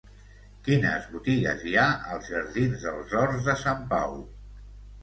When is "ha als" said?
1.83-2.33